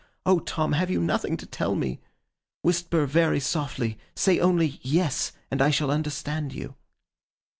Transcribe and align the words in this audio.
O 0.25 0.39
Tom, 0.39 0.71
have 0.71 0.89
you 0.89 0.99
nothing 0.99 1.37
to 1.37 1.45
tell 1.45 1.75
me? 1.75 2.01
Whisper 2.63 3.05
very 3.05 3.39
softly. 3.39 3.99
Say 4.15 4.39
only 4.39 4.79
"yes," 4.81 5.31
and 5.51 5.61
I 5.61 5.69
shall 5.69 5.91
understand 5.91 6.53
you! 6.55 6.73